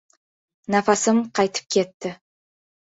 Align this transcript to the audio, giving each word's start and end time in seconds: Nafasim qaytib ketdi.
Nafasim 0.75 1.21
qaytib 1.41 1.71
ketdi. 1.77 2.17